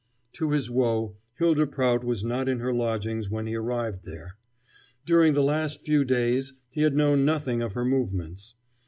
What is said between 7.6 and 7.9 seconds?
of her